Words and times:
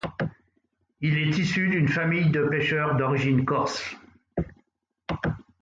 Il 1.01 1.15
est 1.15 1.37
issu 1.37 1.67
d'une 1.67 1.87
famille 1.87 2.31
de 2.31 2.43
pêcheurs 2.45 2.95
d'origine 2.95 3.45
corse. 3.45 3.85